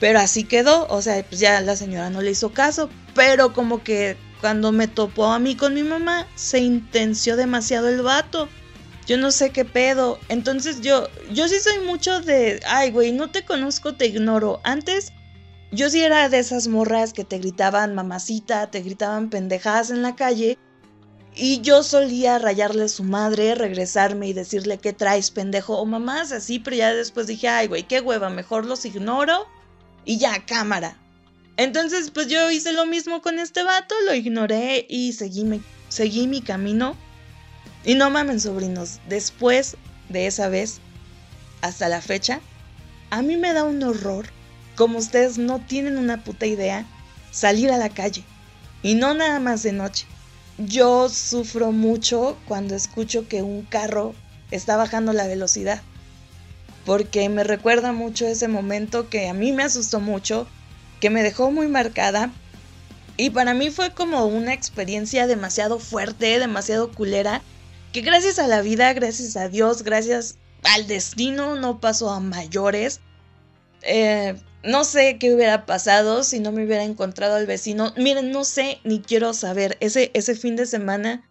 Pero 0.00 0.18
así 0.18 0.44
quedó, 0.44 0.86
o 0.88 1.00
sea, 1.00 1.22
pues 1.22 1.40
ya 1.40 1.60
la 1.60 1.76
señora 1.76 2.10
no 2.10 2.22
le 2.22 2.32
hizo 2.32 2.52
caso, 2.52 2.90
pero 3.14 3.52
como 3.52 3.84
que 3.84 4.16
cuando 4.40 4.72
me 4.72 4.88
topó 4.88 5.26
a 5.26 5.38
mí 5.38 5.54
con 5.54 5.74
mi 5.74 5.84
mamá, 5.84 6.26
se 6.34 6.58
intenció 6.58 7.36
demasiado 7.36 7.88
el 7.88 8.02
vato. 8.02 8.48
Yo 9.06 9.16
no 9.16 9.30
sé 9.30 9.50
qué 9.50 9.64
pedo. 9.64 10.18
Entonces 10.28 10.80
yo, 10.80 11.08
yo 11.32 11.46
sí 11.46 11.60
soy 11.60 11.78
mucho 11.86 12.20
de, 12.20 12.60
ay, 12.66 12.90
güey, 12.90 13.12
no 13.12 13.30
te 13.30 13.44
conozco, 13.44 13.94
te 13.94 14.06
ignoro. 14.06 14.60
Antes 14.64 15.12
yo 15.70 15.88
sí 15.88 16.02
era 16.02 16.28
de 16.28 16.40
esas 16.40 16.66
morras 16.66 17.12
que 17.12 17.24
te 17.24 17.38
gritaban 17.38 17.94
mamacita, 17.94 18.70
te 18.70 18.82
gritaban 18.82 19.30
pendejadas 19.30 19.90
en 19.90 20.02
la 20.02 20.16
calle. 20.16 20.58
Y 21.34 21.62
yo 21.62 21.82
solía 21.82 22.38
rayarle 22.38 22.88
su 22.88 23.04
madre, 23.04 23.54
regresarme 23.54 24.28
y 24.28 24.32
decirle 24.34 24.78
qué 24.78 24.92
traes, 24.92 25.30
pendejo, 25.30 25.78
o 25.78 25.86
mamás, 25.86 26.30
así, 26.30 26.58
pero 26.58 26.76
ya 26.76 26.92
después 26.92 27.26
dije, 27.26 27.48
ay, 27.48 27.68
güey, 27.68 27.84
qué 27.84 28.00
hueva, 28.00 28.28
mejor 28.28 28.66
los 28.66 28.84
ignoro 28.84 29.46
y 30.04 30.18
ya, 30.18 30.44
cámara. 30.44 30.98
Entonces, 31.56 32.10
pues 32.10 32.28
yo 32.28 32.50
hice 32.50 32.72
lo 32.72 32.84
mismo 32.84 33.22
con 33.22 33.38
este 33.38 33.62
vato, 33.62 33.94
lo 34.04 34.14
ignoré 34.14 34.86
y 34.88 35.12
seguí 35.12 35.44
mi, 35.44 35.62
seguí 35.88 36.26
mi 36.26 36.42
camino. 36.42 36.96
Y 37.84 37.94
no 37.94 38.10
mamen, 38.10 38.38
sobrinos, 38.38 39.00
después 39.08 39.76
de 40.10 40.26
esa 40.26 40.48
vez, 40.48 40.80
hasta 41.62 41.88
la 41.88 42.02
fecha, 42.02 42.40
a 43.10 43.22
mí 43.22 43.36
me 43.36 43.54
da 43.54 43.64
un 43.64 43.82
horror, 43.82 44.26
como 44.76 44.98
ustedes 44.98 45.38
no 45.38 45.60
tienen 45.60 45.96
una 45.96 46.24
puta 46.24 46.46
idea, 46.46 46.86
salir 47.30 47.70
a 47.70 47.78
la 47.78 47.88
calle. 47.88 48.22
Y 48.82 48.94
no 48.94 49.14
nada 49.14 49.40
más 49.40 49.62
de 49.62 49.72
noche. 49.72 50.06
Yo 50.66 51.08
sufro 51.08 51.72
mucho 51.72 52.36
cuando 52.46 52.74
escucho 52.74 53.28
que 53.28 53.42
un 53.42 53.62
carro 53.62 54.14
está 54.50 54.76
bajando 54.76 55.12
la 55.12 55.26
velocidad 55.26 55.82
porque 56.84 57.28
me 57.28 57.44
recuerda 57.44 57.92
mucho 57.92 58.26
ese 58.26 58.48
momento 58.48 59.08
que 59.08 59.28
a 59.28 59.34
mí 59.34 59.52
me 59.52 59.62
asustó 59.62 60.00
mucho, 60.00 60.46
que 61.00 61.10
me 61.10 61.22
dejó 61.22 61.50
muy 61.50 61.68
marcada 61.68 62.30
y 63.16 63.30
para 63.30 63.54
mí 63.54 63.70
fue 63.70 63.92
como 63.92 64.24
una 64.26 64.52
experiencia 64.52 65.26
demasiado 65.26 65.78
fuerte, 65.78 66.38
demasiado 66.38 66.92
culera, 66.92 67.42
que 67.92 68.00
gracias 68.00 68.38
a 68.38 68.46
la 68.46 68.62
vida, 68.62 68.92
gracias 68.94 69.36
a 69.36 69.48
Dios, 69.48 69.82
gracias 69.82 70.36
al 70.64 70.86
destino 70.86 71.56
no 71.56 71.80
pasó 71.80 72.10
a 72.10 72.20
mayores. 72.20 73.00
Eh, 73.82 74.34
no 74.64 74.84
sé 74.84 75.18
qué 75.18 75.34
hubiera 75.34 75.66
pasado 75.66 76.22
si 76.22 76.38
no 76.38 76.52
me 76.52 76.64
hubiera 76.64 76.84
encontrado 76.84 77.36
al 77.36 77.46
vecino. 77.46 77.92
Miren, 77.96 78.30
no 78.30 78.44
sé 78.44 78.78
ni 78.84 79.00
quiero 79.00 79.34
saber. 79.34 79.76
Ese, 79.80 80.10
ese 80.14 80.34
fin 80.36 80.56
de 80.56 80.66
semana 80.66 81.28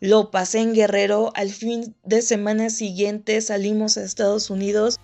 lo 0.00 0.30
pasé 0.30 0.60
en 0.60 0.74
Guerrero. 0.74 1.32
Al 1.34 1.50
fin 1.50 1.94
de 2.04 2.20
semana 2.20 2.68
siguiente 2.70 3.40
salimos 3.40 3.96
a 3.96 4.04
Estados 4.04 4.50
Unidos. 4.50 4.98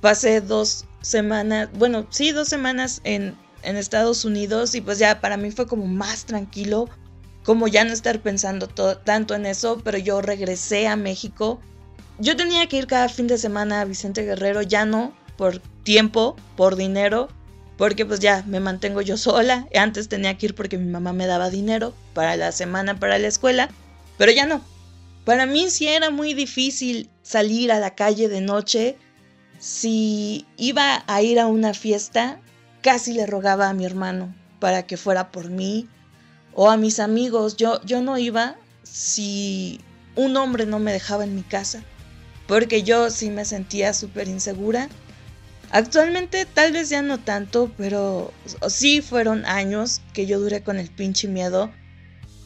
Pasé 0.00 0.40
dos 0.40 0.84
semanas, 1.00 1.68
bueno, 1.74 2.06
sí, 2.10 2.32
dos 2.32 2.48
semanas 2.48 3.00
en, 3.04 3.36
en 3.62 3.76
Estados 3.76 4.24
Unidos 4.24 4.74
y 4.74 4.80
pues 4.80 4.98
ya 4.98 5.20
para 5.20 5.36
mí 5.36 5.50
fue 5.50 5.66
como 5.66 5.86
más 5.86 6.24
tranquilo, 6.24 6.88
como 7.42 7.66
ya 7.68 7.84
no 7.84 7.92
estar 7.92 8.20
pensando 8.20 8.68
tanto 8.68 9.34
en 9.34 9.46
eso, 9.46 9.80
pero 9.82 9.98
yo 9.98 10.20
regresé 10.20 10.86
a 10.86 10.96
México. 10.96 11.60
Yo 12.18 12.36
tenía 12.36 12.66
que 12.68 12.76
ir 12.76 12.86
cada 12.86 13.08
fin 13.08 13.26
de 13.26 13.38
semana 13.38 13.80
a 13.80 13.84
Vicente 13.84 14.24
Guerrero, 14.24 14.62
ya 14.62 14.84
no, 14.84 15.14
por 15.38 15.60
tiempo, 15.84 16.36
por 16.56 16.76
dinero, 16.76 17.28
porque 17.78 18.04
pues 18.04 18.20
ya 18.20 18.44
me 18.46 18.60
mantengo 18.60 19.00
yo 19.00 19.16
sola. 19.16 19.68
Antes 19.74 20.08
tenía 20.08 20.36
que 20.36 20.46
ir 20.46 20.54
porque 20.54 20.76
mi 20.76 20.90
mamá 20.90 21.14
me 21.14 21.26
daba 21.26 21.48
dinero 21.48 21.94
para 22.12 22.36
la 22.36 22.52
semana, 22.52 22.98
para 22.98 23.18
la 23.18 23.28
escuela, 23.28 23.70
pero 24.18 24.32
ya 24.32 24.44
no. 24.44 24.60
Para 25.24 25.46
mí 25.46 25.70
sí 25.70 25.86
era 25.86 26.10
muy 26.10 26.34
difícil 26.34 27.08
salir 27.22 27.70
a 27.70 27.78
la 27.78 27.94
calle 27.94 28.28
de 28.28 28.40
noche. 28.40 28.96
Si 29.60 30.44
iba 30.56 31.04
a 31.06 31.22
ir 31.22 31.38
a 31.38 31.46
una 31.46 31.72
fiesta, 31.72 32.40
casi 32.82 33.12
le 33.12 33.26
rogaba 33.26 33.68
a 33.68 33.74
mi 33.74 33.84
hermano 33.84 34.34
para 34.58 34.86
que 34.86 34.96
fuera 34.96 35.30
por 35.30 35.50
mí 35.50 35.88
o 36.52 36.68
a 36.68 36.76
mis 36.76 36.98
amigos. 36.98 37.56
Yo, 37.56 37.80
yo 37.84 38.02
no 38.02 38.18
iba 38.18 38.56
si 38.82 39.80
un 40.16 40.36
hombre 40.36 40.66
no 40.66 40.80
me 40.80 40.92
dejaba 40.92 41.22
en 41.22 41.36
mi 41.36 41.42
casa, 41.42 41.84
porque 42.48 42.82
yo 42.82 43.08
sí 43.10 43.30
me 43.30 43.44
sentía 43.44 43.94
súper 43.94 44.26
insegura 44.26 44.88
Actualmente 45.70 46.46
tal 46.46 46.72
vez 46.72 46.88
ya 46.88 47.02
no 47.02 47.18
tanto, 47.18 47.70
pero 47.76 48.32
sí 48.68 49.02
fueron 49.02 49.44
años 49.44 50.00
que 50.14 50.26
yo 50.26 50.40
duré 50.40 50.62
con 50.62 50.78
el 50.78 50.90
pinche 50.90 51.28
miedo 51.28 51.70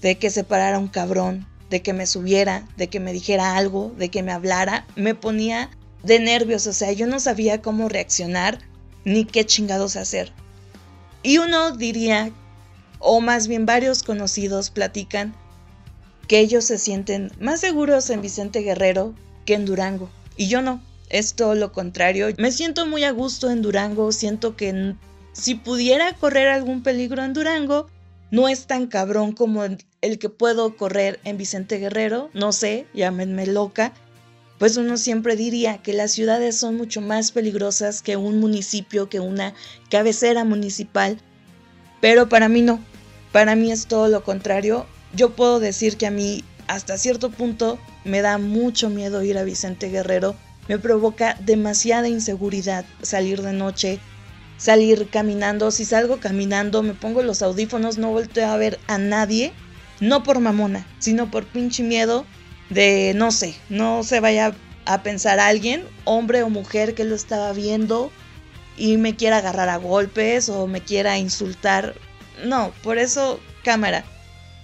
de 0.01 0.19
que 0.19 0.31
se 0.31 0.43
parara 0.43 0.79
un 0.79 0.89
cabrón, 0.89 1.47
de 1.71 1.83
que 1.83 1.93
me 1.93 2.07
subiera, 2.07 2.67
de 2.77 2.89
que 2.89 2.99
me 2.99 3.13
dijera 3.13 3.57
algo, 3.57 3.95
de 3.97 4.09
que 4.09 4.25
me 4.25 4.33
hablara. 4.33 4.87
Me 4.97 5.15
ponía 5.15 5.71
de 6.03 6.19
nervios, 6.19 6.67
o 6.67 6.73
sea, 6.73 6.91
yo 6.93 7.07
no 7.07 7.21
sabía 7.21 7.63
cómo 7.63 7.89
reaccionar 7.89 8.59
ni 9.05 9.25
qué 9.25 9.47
chingados 9.47 9.95
hacer. 9.95 10.33
Y 11.23 11.39
uno 11.39 11.77
diría, 11.77 12.33
o 12.99 13.21
más 13.21 13.47
bien 13.47 13.67
varios 13.67 14.03
conocidos 14.03 14.71
platican, 14.71 15.35
que 16.27 16.41
ellos 16.41 16.65
se 16.65 16.79
sienten 16.79 17.31
más 17.39 17.61
seguros 17.61 18.11
en 18.11 18.23
Vicente 18.23 18.61
Guerrero 18.61 19.15
que 19.45 19.55
en 19.55 19.65
Durango. 19.65 20.11
Y 20.37 20.49
yo 20.49 20.63
no 20.63 20.81
es 21.13 21.35
todo 21.35 21.55
lo 21.55 21.73
contrario. 21.73 22.29
Me 22.39 22.51
siento 22.51 22.87
muy 22.87 23.05
a 23.05 23.13
gusto 23.13 23.51
en 23.51 23.63
Durango, 23.63 24.11
siento 24.11 24.57
que 24.57 24.95
si 25.33 25.55
pudiera 25.55 26.13
correr 26.15 26.49
algún 26.49 26.83
peligro 26.83 27.23
en 27.23 27.35
Durango, 27.35 27.87
no 28.31 28.49
es 28.49 28.67
tan 28.67 28.87
cabrón 28.87 29.33
como 29.33 29.63
el 29.63 30.19
que 30.19 30.29
puedo 30.31 30.77
correr 30.77 31.21
en 31.25 31.37
Vicente 31.37 31.79
Guerrero, 31.79 32.31
no 32.33 32.53
sé, 32.53 32.87
llámenme 32.95 33.47
loca, 33.47 33.93
pues 34.59 34.77
uno 34.79 34.97
siempre 34.97 35.37
diría 35.37 35.83
que 35.83 35.93
las 35.93 36.13
ciudades 36.13 36.57
son 36.57 36.77
mucho 36.77 37.03
más 37.03 37.31
peligrosas 37.31 38.01
que 38.01 38.17
un 38.17 38.41
municipio, 38.41 39.09
que 39.09 39.21
una 39.21 39.55
cabecera 39.91 40.45
municipal, 40.45 41.19
pero 42.01 42.29
para 42.29 42.49
mí 42.49 42.63
no, 42.63 42.83
para 43.33 43.55
mí 43.55 43.71
es 43.71 43.87
todo 43.87 44.09
lo 44.09 44.25
contrario. 44.25 44.87
Yo 45.15 45.37
puedo 45.37 45.61
decir 45.61 45.99
que 45.99 46.07
a 46.07 46.11
mí 46.11 46.43
hasta 46.69 46.97
cierto 46.97 47.31
punto 47.31 47.79
me 48.05 48.23
da 48.23 48.39
mucho 48.39 48.89
miedo 48.89 49.23
ir 49.23 49.37
a 49.37 49.45
Vicente 49.45 49.91
Guerrero 49.91 50.37
me 50.69 50.79
provoca 50.79 51.37
demasiada 51.41 52.09
inseguridad 52.09 52.85
salir 53.03 53.43
de 53.43 53.53
noche, 53.53 53.99
salir 54.59 55.09
caminando. 55.11 55.71
Si 55.71 55.85
salgo 55.85 56.19
caminando, 56.19 56.83
me 56.83 56.95
pongo 56.95 57.23
los 57.23 57.43
audífonos, 57.43 57.99
no 57.99 58.11
volteo 58.11 58.49
a 58.49 58.57
ver 58.57 58.79
a 58.87 58.99
nadie. 58.99 59.53
No 60.01 60.23
por 60.23 60.41
mamona, 60.41 60.87
sino 60.99 61.31
por 61.31 61.47
pinche 61.47 61.83
miedo 61.83 62.27
de, 62.71 63.13
no 63.15 63.31
sé, 63.31 63.55
no 63.69 64.03
se 64.03 64.21
vaya 64.21 64.55
a 64.85 65.03
pensar 65.03 65.39
alguien, 65.39 65.85
hombre 66.05 66.43
o 66.43 66.51
mujer, 66.51 66.95
que 66.95 67.05
lo 67.05 67.15
estaba 67.15 67.53
viendo 67.53 68.11
y 68.77 68.97
me 68.97 69.15
quiera 69.15 69.39
agarrar 69.39 69.69
a 69.69 69.77
golpes 69.77 70.49
o 70.49 70.67
me 70.67 70.81
quiera 70.81 71.19
insultar. 71.19 71.95
No, 72.45 72.73
por 72.83 72.99
eso, 72.99 73.39
cámara. 73.63 74.05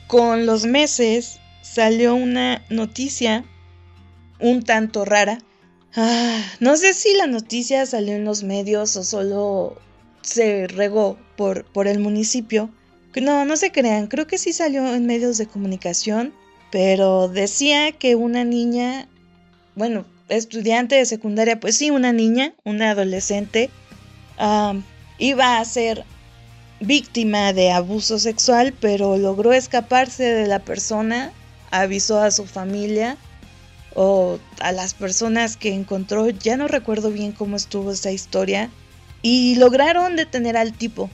Con 0.06 0.46
los 0.46 0.64
meses 0.64 1.38
salió 1.62 2.14
una 2.14 2.64
noticia 2.70 3.44
un 4.40 4.62
tanto 4.62 5.04
rara 5.04 5.38
Ah, 5.96 6.42
no 6.60 6.76
sé 6.76 6.92
si 6.92 7.14
la 7.16 7.26
noticia 7.26 7.86
salió 7.86 8.14
en 8.14 8.24
los 8.24 8.42
medios 8.42 8.96
o 8.96 9.04
solo 9.04 9.78
se 10.22 10.66
regó 10.66 11.18
por, 11.36 11.64
por 11.64 11.88
el 11.88 11.98
municipio. 11.98 12.70
No, 13.20 13.44
no 13.44 13.56
se 13.56 13.72
crean, 13.72 14.06
creo 14.06 14.26
que 14.26 14.38
sí 14.38 14.52
salió 14.52 14.94
en 14.94 15.06
medios 15.06 15.38
de 15.38 15.46
comunicación, 15.46 16.32
pero 16.70 17.28
decía 17.28 17.90
que 17.92 18.14
una 18.14 18.44
niña, 18.44 19.08
bueno, 19.74 20.04
estudiante 20.28 20.94
de 20.94 21.06
secundaria, 21.06 21.58
pues 21.58 21.76
sí, 21.76 21.90
una 21.90 22.12
niña, 22.12 22.54
una 22.64 22.90
adolescente, 22.90 23.70
iba 25.18 25.58
a 25.58 25.64
ser 25.64 26.04
víctima 26.80 27.52
de 27.52 27.72
abuso 27.72 28.20
sexual, 28.20 28.72
pero 28.78 29.16
logró 29.16 29.52
escaparse 29.52 30.22
de 30.22 30.46
la 30.46 30.60
persona, 30.60 31.32
avisó 31.70 32.20
a 32.20 32.30
su 32.30 32.46
familia 32.46 33.16
o 34.00 34.38
a 34.60 34.70
las 34.70 34.94
personas 34.94 35.56
que 35.56 35.74
encontró, 35.74 36.30
ya 36.30 36.56
no 36.56 36.68
recuerdo 36.68 37.10
bien 37.10 37.32
cómo 37.32 37.56
estuvo 37.56 37.90
esa 37.90 38.12
historia, 38.12 38.70
y 39.22 39.56
lograron 39.56 40.14
detener 40.14 40.56
al 40.56 40.72
tipo. 40.72 41.10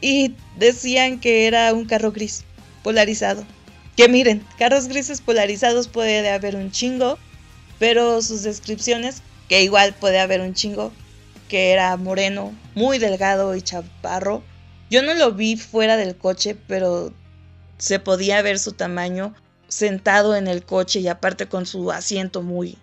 Y 0.00 0.34
decían 0.56 1.20
que 1.20 1.46
era 1.46 1.74
un 1.74 1.84
carro 1.84 2.12
gris, 2.12 2.44
polarizado. 2.82 3.44
Que 3.98 4.08
miren, 4.08 4.42
carros 4.58 4.88
grises 4.88 5.20
polarizados 5.20 5.88
puede 5.88 6.26
haber 6.30 6.56
un 6.56 6.70
chingo, 6.70 7.18
pero 7.78 8.22
sus 8.22 8.44
descripciones, 8.44 9.20
que 9.50 9.62
igual 9.62 9.92
puede 9.92 10.18
haber 10.18 10.40
un 10.40 10.54
chingo, 10.54 10.92
que 11.50 11.72
era 11.72 11.94
moreno, 11.98 12.54
muy 12.74 12.98
delgado 12.98 13.54
y 13.54 13.60
chaparro. 13.60 14.42
Yo 14.88 15.02
no 15.02 15.12
lo 15.12 15.32
vi 15.32 15.58
fuera 15.58 15.98
del 15.98 16.16
coche, 16.16 16.56
pero 16.66 17.12
se 17.76 17.98
podía 17.98 18.40
ver 18.40 18.58
su 18.58 18.72
tamaño 18.72 19.34
sentado 19.68 20.36
en 20.36 20.46
el 20.46 20.64
coche 20.64 21.00
y 21.00 21.08
aparte 21.08 21.48
con 21.48 21.66
su 21.66 21.90
asiento 21.90 22.42
muy 22.42 22.78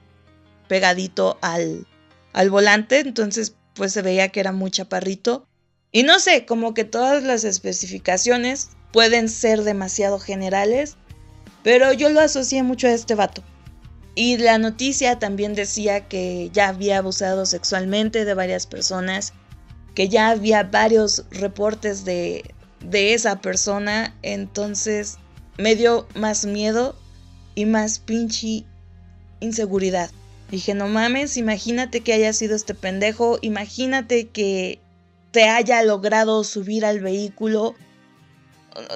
pegadito 0.67 1.37
al, 1.41 1.87
al 2.33 2.49
volante, 2.49 2.99
entonces 2.99 3.55
pues 3.73 3.93
se 3.93 4.01
veía 4.01 4.29
que 4.29 4.39
era 4.39 4.51
muy 4.51 4.71
chaparrito. 4.71 5.47
Y 5.91 6.03
no 6.03 6.19
sé, 6.19 6.45
como 6.45 6.73
que 6.73 6.83
todas 6.83 7.23
las 7.23 7.43
especificaciones 7.43 8.69
pueden 8.91 9.29
ser 9.29 9.63
demasiado 9.63 10.19
generales, 10.19 10.95
pero 11.63 11.93
yo 11.93 12.09
lo 12.09 12.19
asocié 12.19 12.63
mucho 12.63 12.87
a 12.87 12.91
este 12.91 13.15
vato. 13.15 13.43
Y 14.15 14.37
la 14.37 14.57
noticia 14.59 15.17
también 15.17 15.55
decía 15.55 16.07
que 16.07 16.49
ya 16.53 16.69
había 16.69 16.99
abusado 16.99 17.45
sexualmente 17.45 18.25
de 18.25 18.33
varias 18.35 18.67
personas, 18.67 19.33
que 19.95 20.09
ya 20.09 20.29
había 20.29 20.63
varios 20.63 21.25
reportes 21.31 22.05
de, 22.05 22.53
de 22.79 23.13
esa 23.13 23.41
persona, 23.41 24.15
entonces 24.21 25.17
me 25.57 25.75
dio 25.75 26.07
más 26.15 26.45
miedo 26.45 26.95
y 27.55 27.65
más 27.65 27.99
pinche 27.99 28.63
inseguridad. 29.39 30.09
Dije, 30.49 30.73
no 30.73 30.87
mames, 30.87 31.37
imagínate 31.37 32.01
que 32.01 32.13
haya 32.13 32.33
sido 32.33 32.55
este 32.55 32.73
pendejo, 32.75 33.39
imagínate 33.41 34.27
que 34.27 34.79
te 35.31 35.49
haya 35.49 35.81
logrado 35.83 36.43
subir 36.43 36.85
al 36.85 36.99
vehículo. 36.99 37.75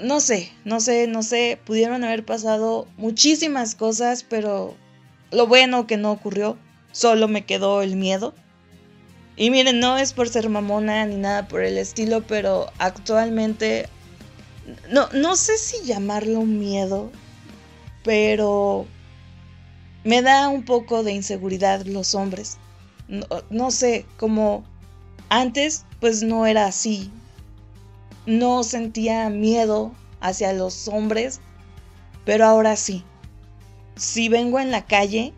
No 0.04 0.20
sé, 0.20 0.52
no 0.66 0.80
sé, 0.80 1.08
no 1.08 1.24
sé, 1.24 1.60
pudieron 1.66 2.04
haber 2.04 2.26
pasado 2.26 2.88
muchísimas 2.98 3.76
cosas, 3.76 4.24
pero 4.24 4.76
lo 5.32 5.48
bueno 5.48 5.88
que 5.88 5.98
no 5.98 6.12
ocurrió, 6.12 6.58
solo 6.92 7.28
me 7.28 7.46
quedó 7.46 7.82
el 7.82 7.96
miedo. 7.96 8.34
Y 9.36 9.52
miren, 9.52 9.80
no 9.80 9.98
es 9.98 10.14
por 10.14 10.30
ser 10.30 10.50
mamona 10.50 11.06
ni 11.06 11.16
nada 11.16 11.48
por 11.48 11.64
el 11.64 11.78
estilo, 11.78 12.22
pero 12.26 12.72
actualmente 12.80 13.88
no, 14.90 15.10
no 15.14 15.36
sé 15.36 15.58
si 15.58 15.86
llamarlo 15.86 16.42
miedo, 16.44 17.12
pero 18.04 18.86
me 20.04 20.22
da 20.22 20.50
un 20.50 20.64
poco 20.64 21.04
de 21.04 21.14
inseguridad 21.14 21.86
los 21.86 22.16
hombres. 22.16 22.58
No, 23.50 23.72
sé, 23.72 24.06
como 24.18 24.64
antes 25.30 25.86
pues 26.00 26.24
no 26.24 26.46
era 26.46 26.66
así. 26.66 27.12
No 28.26 28.64
sentía 28.64 29.30
miedo 29.30 29.94
hacia 30.20 30.54
los 30.54 30.88
hombres, 30.88 31.40
pero 32.26 32.46
ahora 32.46 32.76
sí. 32.76 33.04
Si 33.96 34.30
vengo 34.30 34.60
en 34.60 34.72
la 34.72 34.86
calle 34.86 35.34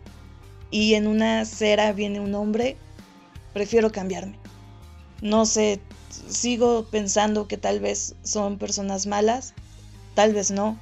y 0.70 0.94
en 0.94 1.06
una 1.06 1.40
acera 1.40 1.92
viene 1.92 2.20
un 2.20 2.34
hombre, 2.34 2.76
prefiero 3.52 3.90
cambiarme. 3.90 4.36
No 5.22 5.46
sé, 5.46 5.80
sigo 6.10 6.86
pensando 6.90 7.48
que 7.48 7.56
tal 7.56 7.80
vez 7.80 8.14
son 8.22 8.58
personas 8.58 9.06
malas, 9.06 9.54
tal 10.14 10.34
vez 10.34 10.50
no, 10.50 10.78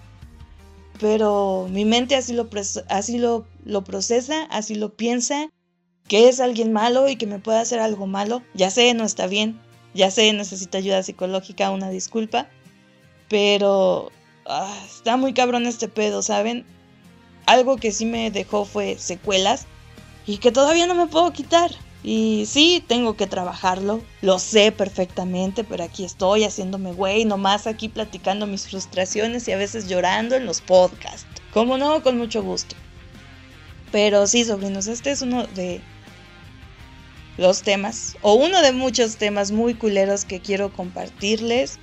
pero 1.01 1.69
mi 1.71 1.85
mente 1.85 2.17
así 2.17 2.33
lo, 2.33 2.49
así 2.89 3.19
lo, 3.19 3.47
lo 3.65 3.85
procesa, 3.85 4.45
así 4.45 4.75
lo 4.75 4.95
piensa 4.95 5.51
que 6.09 6.29
es 6.29 6.41
alguien 6.41 6.73
malo 6.73 7.09
y 7.09 7.17
que 7.17 7.27
me 7.27 7.39
puede 7.39 7.59
hacer 7.59 7.81
algo 7.81 8.07
malo. 8.07 8.43
Ya 8.55 8.71
sé, 8.71 8.95
no 8.95 9.05
está 9.05 9.27
bien. 9.27 9.61
Ya 9.95 10.11
sé, 10.11 10.33
necesita 10.33 10.79
ayuda 10.79 11.03
psicológica, 11.03 11.71
una 11.71 11.91
disculpa. 11.91 12.49
Pero 13.29 14.11
ah, 14.47 14.75
está 14.87 15.17
muy 15.17 15.35
cabrón 15.35 15.67
este 15.67 15.87
pedo, 15.87 16.23
¿saben? 16.23 16.65
Algo 17.47 17.77
que 17.77 17.93
sí 17.93 18.07
me 18.07 18.31
dejó 18.31 18.65
fue 18.65 18.97
secuelas 18.99 19.67
y 20.27 20.39
que 20.39 20.51
todavía 20.51 20.87
no 20.87 20.95
me 20.95 21.07
puedo 21.07 21.31
quitar. 21.33 21.71
Y 22.11 22.47
sí, 22.47 22.83
tengo 22.89 23.19
que 23.19 23.27
trabajarlo, 23.27 24.03
lo 24.23 24.39
sé 24.39 24.73
perfectamente, 24.73 25.63
pero 25.63 25.85
aquí 25.85 26.07
estoy 26.07 26.45
haciéndome 26.45 26.95
güey, 26.95 27.27
nomás 27.27 27.67
aquí 27.67 27.91
platicando 27.91 28.47
mis 28.47 28.67
frustraciones 28.67 29.47
y 29.47 29.53
a 29.53 29.59
veces 29.59 29.89
llorando 29.89 30.35
en 30.35 30.47
los 30.47 30.63
podcasts. 30.63 31.27
Como 31.53 31.77
no, 31.77 32.03
con 32.03 32.17
mucho 32.17 32.43
gusto. 32.43 32.77
Pero 33.93 34.27
sí, 34.27 34.43
sobrinos, 34.47 34.87
este 34.87 35.11
es 35.11 35.21
uno 35.21 35.47
de 35.49 35.83
los 37.37 37.61
temas, 37.61 38.17
o 38.23 38.33
uno 38.33 38.63
de 38.63 38.73
muchos 38.73 39.17
temas 39.17 39.51
muy 39.51 39.75
culeros 39.75 40.25
que 40.25 40.41
quiero 40.41 40.73
compartirles. 40.73 41.79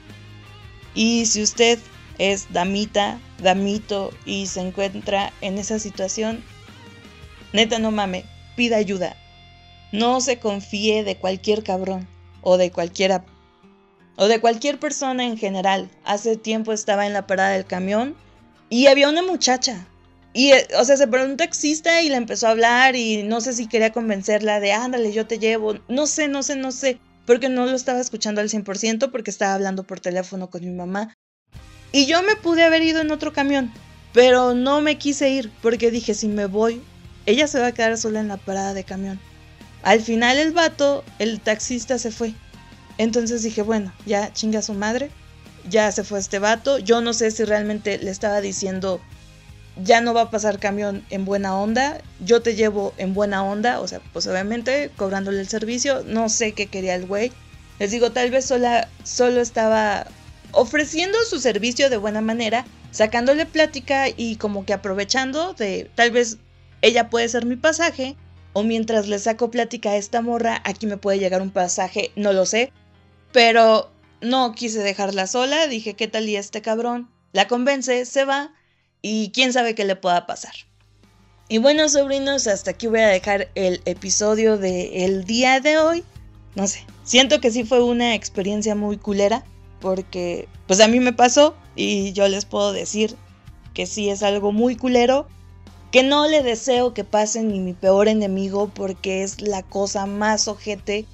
Y 0.96 1.28
si 1.28 1.44
usted 1.44 1.78
es 2.18 2.52
damita, 2.52 3.20
damito 3.44 4.10
y 4.26 4.48
se 4.48 4.62
encuentra 4.62 5.32
en 5.42 5.60
esa 5.60 5.78
situación, 5.78 6.44
neta 7.54 7.78
no 7.78 7.92
mame, 7.92 8.26
pida 8.56 8.78
ayuda. 8.78 9.16
No 9.98 10.22
se 10.22 10.40
confíe 10.40 11.04
de 11.04 11.18
cualquier 11.18 11.64
cabrón 11.64 12.08
o 12.42 12.58
de 12.58 12.72
cualquiera 12.72 13.26
o 14.18 14.28
de 14.28 14.40
cualquier 14.40 14.80
persona 14.80 15.26
en 15.26 15.38
general. 15.38 15.90
Hace 16.04 16.38
tiempo 16.38 16.72
estaba 16.72 17.06
en 17.06 17.14
la 17.14 17.28
parada 17.28 17.50
del 17.52 17.66
camión 17.66 18.16
y 18.70 18.88
había 18.88 19.10
una 19.10 19.22
muchacha 19.22 19.88
y, 20.36 20.52
eh, 20.52 20.68
o 20.78 20.84
sea, 20.84 20.98
se 20.98 21.08
paró 21.08 21.24
un 21.24 21.38
taxista 21.38 22.02
y 22.02 22.10
le 22.10 22.18
empezó 22.18 22.48
a 22.48 22.52
hablar 22.52 22.98
y 22.98 23.24
no 23.24 23.40
sé 23.40 23.54
si 23.54 23.68
quería 23.68 23.94
convencerla 23.94 24.60
de, 24.60 24.74
ándale, 24.74 25.14
yo 25.14 25.26
te 25.26 25.40
llevo. 25.40 25.76
No 25.88 26.08
sé, 26.08 26.28
no 26.28 26.44
sé, 26.44 26.58
no 26.58 26.74
sé. 26.74 27.00
Porque 27.26 27.48
no 27.48 27.66
lo 27.66 27.72
estaba 27.72 28.02
escuchando 28.02 28.42
al 28.42 28.50
100% 28.50 29.12
porque 29.12 29.32
estaba 29.32 29.54
hablando 29.54 29.84
por 29.84 30.02
teléfono 30.02 30.50
con 30.50 30.66
mi 30.66 30.72
mamá. 30.72 31.14
Y 31.94 32.06
yo 32.06 32.22
me 32.22 32.36
pude 32.36 32.66
haber 32.66 32.84
ido 32.84 33.00
en 33.00 33.12
otro 33.12 33.32
camión, 33.32 33.72
pero 34.14 34.54
no 34.54 34.82
me 34.82 34.98
quise 34.98 35.30
ir 35.30 35.50
porque 35.62 35.90
dije, 35.90 36.14
si 36.14 36.28
me 36.28 36.48
voy, 36.48 36.82
ella 37.26 37.48
se 37.48 37.62
va 37.62 37.68
a 37.68 37.72
quedar 37.72 37.98
sola 37.98 38.20
en 38.20 38.28
la 38.28 38.36
parada 38.36 38.74
de 38.74 38.84
camión. 38.84 39.22
Al 39.86 40.02
final 40.02 40.38
el 40.38 40.52
vato, 40.52 41.04
el 41.20 41.40
taxista 41.40 41.98
se 42.00 42.12
fue. 42.12 42.34
Entonces 42.98 43.44
dije, 43.44 43.62
bueno, 43.62 43.94
ya 44.06 44.34
chinga 44.34 44.62
su 44.62 44.74
madre, 44.74 45.12
ya 45.70 45.92
se 45.92 46.04
fue 46.04 46.20
este 46.20 46.40
vato. 46.40 46.80
Yo 46.80 47.02
no 47.02 47.14
sé 47.14 47.30
si 47.30 47.44
realmente 47.46 48.00
le 48.00 48.10
estaba 48.10 48.42
diciendo 48.42 49.00
ya 49.84 50.02
no 50.02 50.14
va 50.14 50.22
a 50.22 50.32
pasar 50.32 50.60
camión 50.60 51.06
en 51.10 51.26
buena 51.26 51.56
onda, 51.56 52.02
yo 52.20 52.42
te 52.42 52.56
llevo 52.56 52.94
en 52.98 53.14
buena 53.14 53.44
onda, 53.44 53.82
o 53.82 53.88
sea, 53.88 54.00
pues 54.14 54.26
obviamente 54.28 54.90
cobrándole 54.96 55.40
el 55.40 55.48
servicio, 55.48 56.04
no 56.06 56.30
sé 56.30 56.54
qué 56.54 56.68
quería 56.68 56.96
el 56.96 57.06
güey. 57.06 57.32
Les 57.80 57.92
digo, 57.92 58.12
tal 58.12 58.32
vez 58.32 58.46
sola, 58.46 58.88
solo 59.04 59.42
estaba 59.42 60.08
ofreciendo 60.52 61.18
su 61.30 61.40
servicio 61.40 61.90
de 61.90 61.98
buena 61.98 62.22
manera, 62.22 62.66
sacándole 62.92 63.46
plática 63.46 64.06
y 64.08 64.38
como 64.38 64.66
que 64.66 64.74
aprovechando 64.74 65.54
de 65.54 65.92
tal 65.96 66.12
vez 66.12 66.38
ella 66.82 67.10
puede 67.10 67.28
ser 67.28 67.46
mi 67.46 67.58
pasaje, 67.58 68.16
o 68.56 68.64
mientras 68.64 69.10
le 69.10 69.20
saco 69.20 69.52
plática 69.52 69.90
a 69.90 69.98
esta 69.98 70.22
morra, 70.22 70.62
aquí 70.64 70.88
me 70.88 70.96
puede 70.96 71.20
llegar 71.20 71.42
un 71.42 71.52
pasaje, 71.52 72.12
no 72.16 72.32
lo 72.32 72.46
sé, 72.46 72.72
pero 73.34 73.92
no 74.22 74.54
quise 74.54 74.80
dejarla 74.80 75.28
sola, 75.28 75.68
dije, 75.68 75.94
¿qué 75.94 76.08
tal 76.08 76.30
y 76.30 76.38
este 76.38 76.62
cabrón? 76.62 77.10
La 77.34 77.50
convence, 77.50 78.06
se 78.06 78.24
va 78.24 78.54
y 79.02 79.32
quién 79.32 79.52
sabe 79.52 79.76
qué 79.76 79.84
le 79.84 79.98
pueda 79.98 80.26
pasar. 80.26 80.54
Y 81.50 81.58
bueno, 81.58 81.90
sobrinos, 81.90 82.48
hasta 82.48 82.72
aquí 82.72 82.88
voy 82.88 83.02
a 83.02 83.10
dejar 83.10 83.50
el 83.56 83.82
episodio 83.84 84.58
del 84.58 85.26
día 85.26 85.60
de 85.60 85.78
hoy. 85.78 86.06
No 86.56 86.66
sé, 86.66 86.86
siento 87.04 87.42
que 87.42 87.52
sí 87.52 87.66
fue 87.66 87.84
una 87.84 88.16
experiencia 88.16 88.74
muy 88.74 88.96
culera, 88.96 89.44
porque 89.82 90.48
pues 90.66 90.80
a 90.80 90.88
mí 90.88 91.02
me 91.02 91.12
pasó 91.12 91.58
y 91.76 92.14
yo 92.14 92.30
les 92.30 92.46
puedo 92.46 92.72
decir 92.72 93.18
que 93.74 93.86
sí 93.86 94.10
es 94.10 94.24
algo 94.24 94.54
muy 94.54 94.78
culero, 94.78 95.28
que 95.96 96.04
no 96.04 96.28
le 96.28 96.44
deseo 96.44 96.94
que 96.94 97.06
pase 97.06 97.42
ni 97.42 97.62
mi 97.62 97.72
peor 97.72 98.10
enemigo 98.10 98.70
porque 98.76 99.24
es 99.24 99.40
la 99.40 99.64
cosa 99.64 100.06
más 100.06 100.50
ojete 100.50 101.06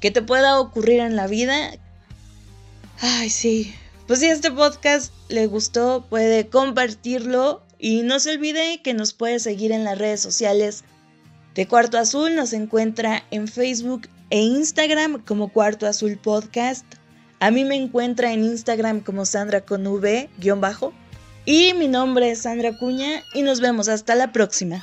que 0.00 0.10
te 0.10 0.22
pueda 0.22 0.58
ocurrir 0.58 0.98
en 0.98 1.14
la 1.14 1.28
vida. 1.28 1.70
Ay, 3.00 3.30
sí, 3.30 3.72
pues 4.08 4.18
si 4.18 4.26
este 4.26 4.50
podcast 4.50 5.12
le 5.28 5.46
gustó, 5.46 6.04
puede 6.10 6.48
compartirlo 6.48 7.62
y 7.78 8.02
no 8.02 8.18
se 8.18 8.32
olvide 8.32 8.82
que 8.82 8.92
nos 8.92 9.12
puede 9.12 9.38
seguir 9.38 9.70
en 9.70 9.84
las 9.84 10.00
redes 10.00 10.20
sociales 10.22 10.82
de 11.54 11.68
Cuarto 11.68 11.96
Azul. 11.96 12.34
Nos 12.34 12.52
encuentra 12.54 13.22
en 13.30 13.46
Facebook 13.46 14.08
e 14.30 14.40
Instagram 14.40 15.22
como 15.24 15.52
Cuarto 15.52 15.86
Azul 15.86 16.18
Podcast. 16.20 16.84
A 17.38 17.52
mí 17.52 17.64
me 17.64 17.76
encuentra 17.76 18.32
en 18.32 18.42
Instagram 18.42 18.98
como 18.98 19.26
Sandra 19.26 19.60
con 19.60 19.86
V, 19.86 20.28
guion 20.38 20.60
bajo. 20.60 20.92
Y 21.46 21.74
mi 21.74 21.88
nombre 21.88 22.30
es 22.30 22.42
Sandra 22.42 22.72
Cuña 22.72 23.22
y 23.34 23.42
nos 23.42 23.60
vemos 23.60 23.88
hasta 23.88 24.14
la 24.14 24.32
próxima. 24.32 24.82